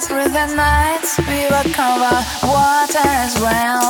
[0.00, 1.18] through the nights.
[1.18, 3.89] We will cover waters well.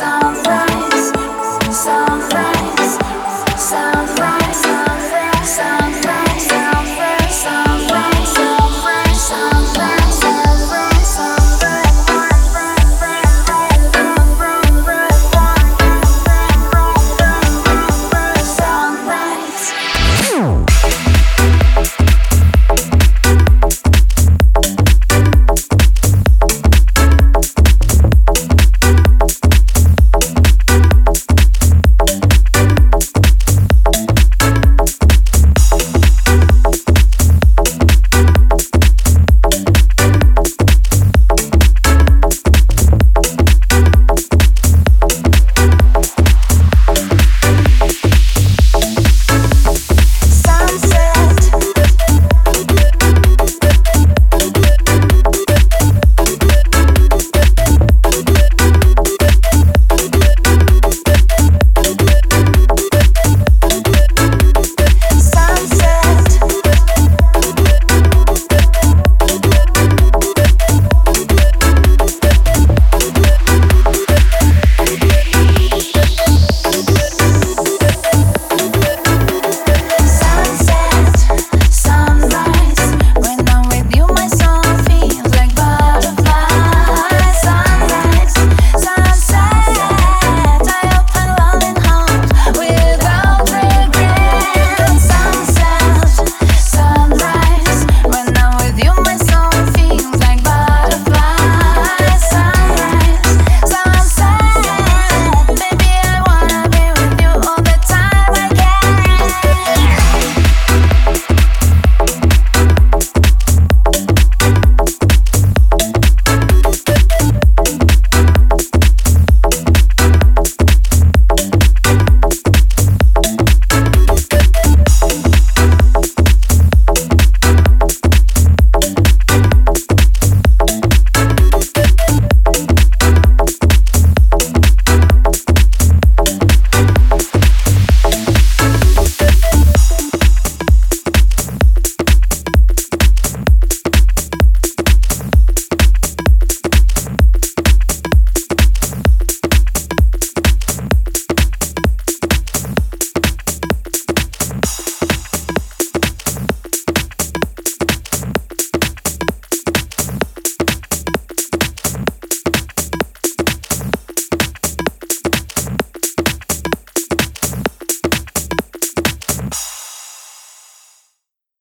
[0.00, 0.49] sounds